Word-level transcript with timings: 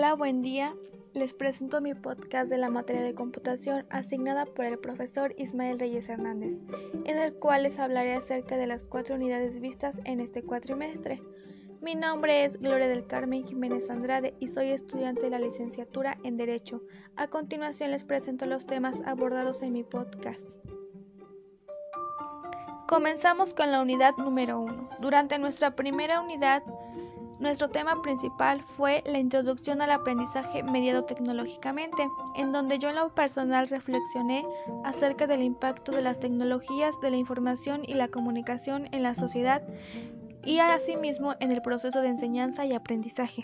Hola, 0.00 0.14
buen 0.14 0.40
día. 0.40 0.74
Les 1.12 1.34
presento 1.34 1.82
mi 1.82 1.92
podcast 1.92 2.48
de 2.48 2.56
la 2.56 2.70
materia 2.70 3.02
de 3.02 3.14
computación 3.14 3.84
asignada 3.90 4.46
por 4.46 4.64
el 4.64 4.78
profesor 4.78 5.34
Ismael 5.36 5.78
Reyes 5.78 6.08
Hernández, 6.08 6.56
en 7.04 7.18
el 7.18 7.34
cual 7.34 7.64
les 7.64 7.78
hablaré 7.78 8.14
acerca 8.14 8.56
de 8.56 8.66
las 8.66 8.82
cuatro 8.82 9.16
unidades 9.16 9.60
vistas 9.60 10.00
en 10.06 10.20
este 10.20 10.42
cuatrimestre. 10.42 11.22
Mi 11.82 11.96
nombre 11.96 12.46
es 12.46 12.58
Gloria 12.58 12.88
del 12.88 13.06
Carmen 13.06 13.44
Jiménez 13.44 13.90
Andrade 13.90 14.34
y 14.40 14.48
soy 14.48 14.70
estudiante 14.70 15.26
de 15.26 15.32
la 15.32 15.38
licenciatura 15.38 16.16
en 16.24 16.38
Derecho. 16.38 16.80
A 17.16 17.28
continuación 17.28 17.90
les 17.90 18.02
presento 18.02 18.46
los 18.46 18.64
temas 18.64 19.02
abordados 19.04 19.60
en 19.60 19.74
mi 19.74 19.84
podcast. 19.84 20.48
Comenzamos 22.88 23.52
con 23.52 23.70
la 23.70 23.82
unidad 23.82 24.16
número 24.16 24.60
1. 24.60 24.88
Durante 25.02 25.38
nuestra 25.38 25.76
primera 25.76 26.22
unidad 26.22 26.62
nuestro 27.40 27.70
tema 27.70 28.02
principal 28.02 28.62
fue 28.76 29.02
la 29.06 29.18
introducción 29.18 29.80
al 29.80 29.90
aprendizaje 29.90 30.62
mediado 30.62 31.04
tecnológicamente, 31.04 32.06
en 32.36 32.52
donde 32.52 32.78
yo 32.78 32.90
en 32.90 32.96
lo 32.96 33.14
personal 33.14 33.68
reflexioné 33.68 34.46
acerca 34.84 35.26
del 35.26 35.42
impacto 35.42 35.92
de 35.92 36.02
las 36.02 36.20
tecnologías 36.20 37.00
de 37.00 37.10
la 37.10 37.16
información 37.16 37.82
y 37.86 37.94
la 37.94 38.08
comunicación 38.08 38.88
en 38.92 39.02
la 39.02 39.14
sociedad 39.14 39.62
y 40.44 40.58
asimismo 40.58 41.34
en 41.40 41.50
el 41.50 41.62
proceso 41.62 42.02
de 42.02 42.08
enseñanza 42.08 42.66
y 42.66 42.74
aprendizaje. 42.74 43.42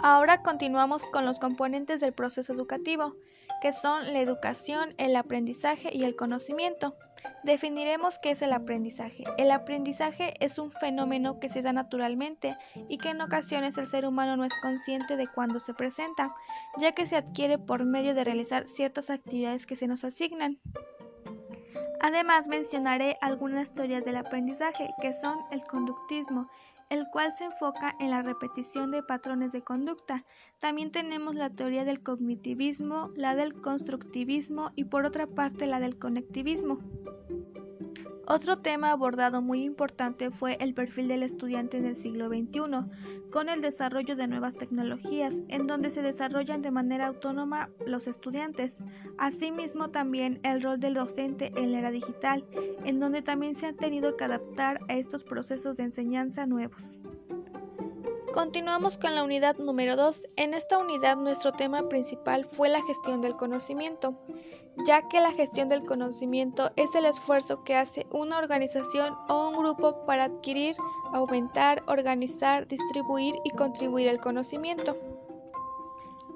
Ahora 0.00 0.42
continuamos 0.42 1.04
con 1.12 1.24
los 1.24 1.38
componentes 1.38 2.00
del 2.00 2.12
proceso 2.12 2.52
educativo 2.52 3.14
que 3.62 3.72
son 3.72 4.12
la 4.12 4.18
educación, 4.18 4.92
el 4.98 5.14
aprendizaje 5.14 5.90
y 5.96 6.02
el 6.02 6.16
conocimiento. 6.16 6.96
Definiremos 7.44 8.18
qué 8.18 8.32
es 8.32 8.42
el 8.42 8.52
aprendizaje. 8.52 9.22
El 9.38 9.52
aprendizaje 9.52 10.34
es 10.44 10.58
un 10.58 10.72
fenómeno 10.72 11.38
que 11.38 11.48
se 11.48 11.62
da 11.62 11.72
naturalmente 11.72 12.56
y 12.88 12.98
que 12.98 13.10
en 13.10 13.20
ocasiones 13.20 13.78
el 13.78 13.86
ser 13.86 14.04
humano 14.04 14.36
no 14.36 14.44
es 14.44 14.52
consciente 14.60 15.16
de 15.16 15.28
cuándo 15.28 15.60
se 15.60 15.74
presenta, 15.74 16.34
ya 16.78 16.90
que 16.90 17.06
se 17.06 17.14
adquiere 17.14 17.56
por 17.56 17.84
medio 17.84 18.14
de 18.16 18.24
realizar 18.24 18.66
ciertas 18.66 19.10
actividades 19.10 19.64
que 19.64 19.76
se 19.76 19.86
nos 19.86 20.02
asignan. 20.02 20.58
Además 22.00 22.48
mencionaré 22.48 23.16
algunas 23.20 23.72
teorías 23.72 24.04
del 24.04 24.16
aprendizaje, 24.16 24.90
que 25.00 25.12
son 25.12 25.38
el 25.52 25.62
conductismo, 25.62 26.50
el 26.92 27.08
cual 27.08 27.32
se 27.34 27.44
enfoca 27.44 27.96
en 28.00 28.10
la 28.10 28.20
repetición 28.20 28.90
de 28.90 29.02
patrones 29.02 29.50
de 29.50 29.62
conducta. 29.62 30.26
También 30.58 30.92
tenemos 30.92 31.34
la 31.34 31.48
teoría 31.48 31.86
del 31.86 32.02
cognitivismo, 32.02 33.10
la 33.16 33.34
del 33.34 33.54
constructivismo 33.54 34.72
y 34.76 34.84
por 34.84 35.06
otra 35.06 35.26
parte 35.26 35.66
la 35.66 35.80
del 35.80 35.98
conectivismo. 35.98 36.80
Otro 38.26 38.58
tema 38.58 38.92
abordado 38.92 39.42
muy 39.42 39.64
importante 39.64 40.30
fue 40.30 40.56
el 40.60 40.74
perfil 40.74 41.08
del 41.08 41.24
estudiante 41.24 41.76
en 41.76 41.86
el 41.86 41.96
siglo 41.96 42.28
XXI, 42.28 43.30
con 43.30 43.48
el 43.48 43.60
desarrollo 43.60 44.14
de 44.14 44.28
nuevas 44.28 44.54
tecnologías, 44.54 45.40
en 45.48 45.66
donde 45.66 45.90
se 45.90 46.02
desarrollan 46.02 46.62
de 46.62 46.70
manera 46.70 47.08
autónoma 47.08 47.70
los 47.84 48.06
estudiantes. 48.06 48.76
Asimismo, 49.18 49.90
también 49.90 50.38
el 50.44 50.62
rol 50.62 50.78
del 50.78 50.94
docente 50.94 51.52
en 51.56 51.72
la 51.72 51.80
era 51.80 51.90
digital, 51.90 52.44
en 52.84 53.00
donde 53.00 53.22
también 53.22 53.54
se 53.54 53.66
han 53.66 53.76
tenido 53.76 54.16
que 54.16 54.24
adaptar 54.24 54.78
a 54.88 54.94
estos 54.94 55.24
procesos 55.24 55.76
de 55.76 55.84
enseñanza 55.84 56.46
nuevos. 56.46 56.82
Continuamos 58.32 58.96
con 58.96 59.14
la 59.14 59.24
unidad 59.24 59.58
número 59.58 59.94
2. 59.94 60.28
En 60.36 60.54
esta 60.54 60.78
unidad 60.78 61.16
nuestro 61.18 61.52
tema 61.52 61.86
principal 61.90 62.46
fue 62.46 62.70
la 62.70 62.80
gestión 62.82 63.20
del 63.20 63.36
conocimiento, 63.36 64.18
ya 64.86 65.08
que 65.08 65.20
la 65.20 65.32
gestión 65.32 65.68
del 65.68 65.84
conocimiento 65.84 66.72
es 66.76 66.94
el 66.94 67.04
esfuerzo 67.04 67.62
que 67.64 67.76
hace 67.76 68.06
una 68.10 68.38
organización 68.38 69.14
o 69.28 69.48
un 69.48 69.56
grupo 69.56 70.04
para 70.06 70.24
adquirir, 70.24 70.76
aumentar, 71.12 71.82
organizar, 71.86 72.66
distribuir 72.66 73.34
y 73.44 73.50
contribuir 73.50 74.08
el 74.08 74.20
conocimiento. 74.20 74.96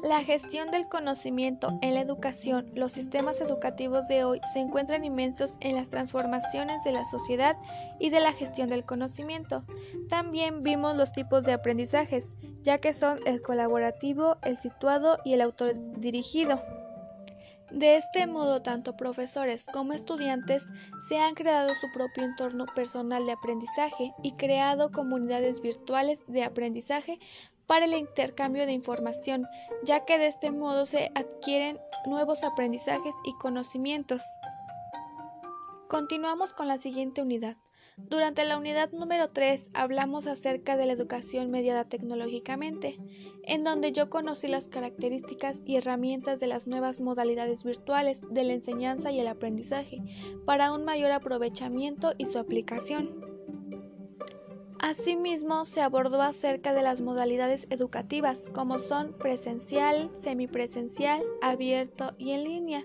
La 0.02 0.22
gestión 0.22 0.70
del 0.70 0.88
conocimiento 0.88 1.78
en 1.80 1.94
la 1.94 2.00
educación, 2.00 2.70
los 2.74 2.92
sistemas 2.92 3.40
educativos 3.40 4.06
de 4.08 4.24
hoy 4.24 4.40
se 4.52 4.60
encuentran 4.60 5.04
inmensos 5.04 5.54
en 5.60 5.74
las 5.74 5.88
transformaciones 5.88 6.84
de 6.84 6.92
la 6.92 7.04
sociedad 7.06 7.56
y 7.98 8.10
de 8.10 8.20
la 8.20 8.32
gestión 8.32 8.68
del 8.68 8.84
conocimiento. 8.84 9.64
También 10.10 10.62
vimos 10.62 10.96
los 10.96 11.12
tipos 11.12 11.44
de 11.44 11.54
aprendizajes, 11.54 12.36
ya 12.62 12.78
que 12.78 12.92
son 12.92 13.20
el 13.26 13.40
colaborativo, 13.40 14.36
el 14.42 14.58
situado 14.58 15.18
y 15.24 15.32
el 15.32 15.40
autodirigido. 15.40 16.62
De 17.70 17.96
este 17.96 18.26
modo, 18.26 18.62
tanto 18.62 18.96
profesores 18.96 19.66
como 19.72 19.92
estudiantes 19.92 20.70
se 21.08 21.18
han 21.18 21.34
creado 21.34 21.74
su 21.74 21.90
propio 21.92 22.24
entorno 22.24 22.66
personal 22.74 23.26
de 23.26 23.32
aprendizaje 23.32 24.12
y 24.22 24.32
creado 24.32 24.92
comunidades 24.92 25.60
virtuales 25.60 26.20
de 26.28 26.44
aprendizaje 26.44 27.18
para 27.66 27.86
el 27.86 27.94
intercambio 27.94 28.66
de 28.66 28.72
información, 28.72 29.46
ya 29.82 30.04
que 30.04 30.18
de 30.18 30.28
este 30.28 30.52
modo 30.52 30.86
se 30.86 31.10
adquieren 31.14 31.80
nuevos 32.06 32.44
aprendizajes 32.44 33.14
y 33.24 33.32
conocimientos. 33.38 34.22
Continuamos 35.88 36.52
con 36.52 36.68
la 36.68 36.78
siguiente 36.78 37.22
unidad. 37.22 37.56
Durante 37.98 38.44
la 38.44 38.58
unidad 38.58 38.92
número 38.92 39.30
3 39.30 39.70
hablamos 39.72 40.26
acerca 40.26 40.76
de 40.76 40.84
la 40.84 40.92
educación 40.92 41.50
mediada 41.50 41.84
tecnológicamente, 41.84 42.98
en 43.42 43.64
donde 43.64 43.90
yo 43.90 44.10
conocí 44.10 44.48
las 44.48 44.68
características 44.68 45.62
y 45.64 45.76
herramientas 45.76 46.38
de 46.38 46.46
las 46.46 46.66
nuevas 46.66 47.00
modalidades 47.00 47.64
virtuales 47.64 48.20
de 48.30 48.44
la 48.44 48.52
enseñanza 48.52 49.10
y 49.10 49.20
el 49.20 49.26
aprendizaje 49.26 50.02
para 50.44 50.72
un 50.72 50.84
mayor 50.84 51.10
aprovechamiento 51.10 52.12
y 52.18 52.26
su 52.26 52.38
aplicación. 52.38 53.10
Asimismo, 54.78 55.64
se 55.64 55.80
abordó 55.80 56.20
acerca 56.20 56.74
de 56.74 56.82
las 56.82 57.00
modalidades 57.00 57.66
educativas, 57.70 58.50
como 58.52 58.78
son 58.78 59.14
presencial, 59.14 60.10
semipresencial, 60.16 61.24
abierto 61.40 62.14
y 62.18 62.32
en 62.32 62.44
línea. 62.44 62.84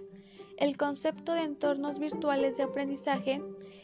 El 0.58 0.78
concepto 0.78 1.34
de 1.34 1.44
entornos 1.44 2.00
virtuales 2.00 2.56
de 2.56 2.64
aprendizaje, 2.64 3.42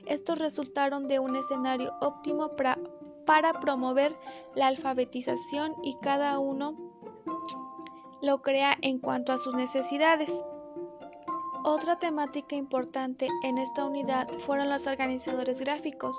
estos 0.08 0.40
resultaron 0.40 1.08
de 1.08 1.20
un 1.20 1.36
escenario 1.36 1.94
óptimo 2.02 2.56
para, 2.56 3.54
promover 3.60 4.16
la 4.56 4.68
alfabetización 4.68 5.76
y 5.84 5.98
cada 6.02 6.40
uno 6.40 6.76
lo 8.22 8.42
crea 8.42 8.78
en 8.82 9.00
cuanto 9.00 9.34
a 9.34 9.38
sus 9.38 9.54
necesidades. 9.54 10.32
Otra 11.70 12.00
temática 12.00 12.56
importante 12.56 13.28
en 13.44 13.58
esta 13.58 13.84
unidad 13.84 14.30
fueron 14.38 14.70
los 14.70 14.88
organizadores 14.88 15.60
gráficos, 15.60 16.16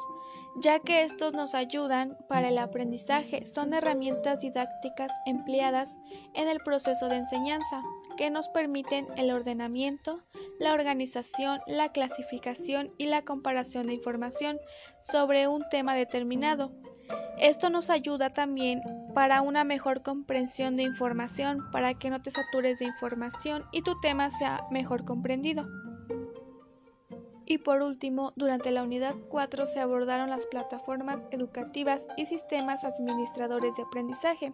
ya 0.61 0.79
que 0.79 1.05
estos 1.05 1.33
nos 1.33 1.55
ayudan 1.55 2.19
para 2.29 2.49
el 2.49 2.59
aprendizaje, 2.59 3.47
son 3.47 3.73
herramientas 3.73 4.41
didácticas 4.41 5.11
empleadas 5.25 5.97
en 6.35 6.49
el 6.49 6.59
proceso 6.59 7.09
de 7.09 7.17
enseñanza, 7.17 7.83
que 8.19 8.29
nos 8.29 8.49
permiten 8.49 9.07
el 9.17 9.31
ordenamiento, 9.31 10.23
la 10.59 10.75
organización, 10.75 11.63
la 11.67 11.93
clasificación 11.93 12.93
y 12.99 13.07
la 13.07 13.23
comparación 13.23 13.87
de 13.87 13.95
información 13.95 14.59
sobre 15.01 15.49
un 15.49 15.65
tema 15.71 15.95
determinado. 15.95 16.73
Esto 17.41 17.71
nos 17.71 17.89
ayuda 17.89 18.31
también 18.31 18.83
para 19.15 19.43
una 19.43 19.63
mejor 19.63 20.03
comprensión 20.03 20.77
de 20.77 20.83
información, 20.83 21.71
para 21.71 21.95
que 21.95 22.11
no 22.11 22.21
te 22.21 22.33
satures 22.33 22.81
de 22.81 22.87
información 22.87 23.65
y 23.71 23.83
tu 23.83 23.99
tema 24.01 24.29
sea 24.31 24.67
mejor 24.73 25.05
comprendido. 25.05 25.69
Y 27.47 27.59
por 27.59 27.83
último, 27.83 28.33
durante 28.37 28.73
la 28.73 28.83
unidad 28.83 29.15
4 29.31 29.67
se 29.67 29.81
abordaron 29.81 30.31
las 30.31 30.47
plataformas 30.47 31.27
educativas 31.31 32.07
y 32.17 32.27
sistemas 32.27 32.85
administradores 32.85 33.77
de 33.77 33.85
aprendizaje, 33.85 34.53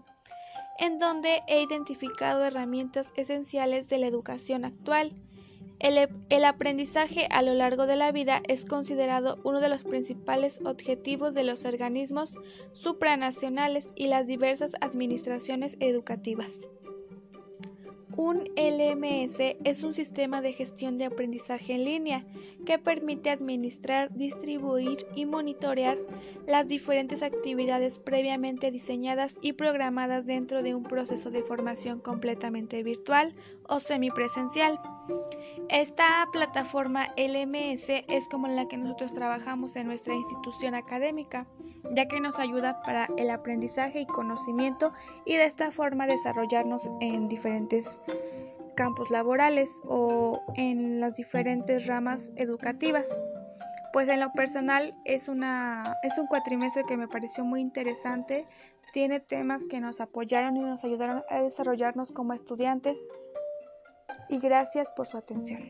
en 0.78 0.98
donde 0.98 1.42
he 1.48 1.62
identificado 1.62 2.44
herramientas 2.44 3.12
esenciales 3.16 3.88
de 3.88 3.98
la 3.98 4.06
educación 4.06 4.64
actual 4.64 5.12
el, 5.78 6.44
aprendizaje 6.44 7.26
a 7.30 7.42
lo 7.42 7.54
largo 7.54 7.86
de 7.86 7.96
la 7.96 8.12
vida 8.12 8.42
es 8.48 8.64
considerado 8.64 9.38
uno 9.44 9.60
de 9.60 9.68
los 9.68 9.82
principales 9.82 10.60
objetivos 10.64 11.34
de 11.34 11.44
los 11.44 11.64
organismos 11.64 12.36
supranacionales 12.72 13.92
y 13.94 14.06
las 14.06 14.26
diversas 14.26 14.72
administraciones 14.80 15.76
educativas. 15.80 16.66
Un 18.16 18.44
LMS 18.56 19.56
es 19.64 19.82
un 19.82 19.92
sistema 19.92 20.40
de 20.40 20.52
gestión 20.52 20.98
de 20.98 21.06
aprendizaje 21.06 21.74
en 21.74 21.84
línea 21.84 22.24
que 22.64 22.78
permite 22.78 23.30
administrar, 23.30 24.14
distribuir 24.14 24.98
y 25.16 25.26
monitorear 25.26 25.98
las 26.46 26.68
diferentes 26.68 27.22
actividades 27.22 27.98
previamente 27.98 28.70
diseñadas 28.70 29.36
y 29.42 29.54
programadas 29.54 30.26
dentro 30.26 30.62
de 30.62 30.76
un 30.76 30.84
proceso 30.84 31.30
de 31.30 31.42
formación 31.42 31.98
completamente 31.98 32.84
virtual 32.84 33.34
o 33.68 33.80
semipresencial. 33.80 34.80
Esta 35.68 36.28
plataforma 36.32 37.12
LMS 37.16 37.88
es 37.88 38.28
como 38.28 38.46
la 38.46 38.68
que 38.68 38.76
nosotros 38.76 39.12
trabajamos 39.12 39.74
en 39.74 39.86
nuestra 39.88 40.14
institución 40.14 40.74
académica, 40.74 41.48
ya 41.92 42.06
que 42.06 42.20
nos 42.20 42.38
ayuda 42.38 42.82
para 42.82 43.08
el 43.16 43.30
aprendizaje 43.30 44.00
y 44.00 44.06
conocimiento 44.06 44.92
y 45.24 45.36
de 45.36 45.44
esta 45.44 45.70
forma 45.70 46.06
desarrollarnos 46.06 46.90
en 47.00 47.28
diferentes 47.28 48.00
campos 48.74 49.10
laborales 49.10 49.80
o 49.84 50.40
en 50.56 51.00
las 51.00 51.14
diferentes 51.14 51.86
ramas 51.86 52.30
educativas. 52.36 53.08
Pues 53.92 54.08
en 54.08 54.20
lo 54.20 54.32
personal 54.32 54.94
es, 55.04 55.28
una, 55.28 55.84
es 56.02 56.18
un 56.18 56.26
cuatrimestre 56.26 56.82
que 56.84 56.96
me 56.96 57.06
pareció 57.06 57.44
muy 57.44 57.60
interesante, 57.60 58.44
tiene 58.92 59.20
temas 59.20 59.66
que 59.68 59.80
nos 59.80 60.00
apoyaron 60.00 60.56
y 60.56 60.60
nos 60.60 60.84
ayudaron 60.84 61.22
a 61.28 61.40
desarrollarnos 61.40 62.10
como 62.10 62.32
estudiantes 62.32 63.04
y 64.28 64.38
gracias 64.38 64.90
por 64.90 65.06
su 65.06 65.16
atención. 65.16 65.62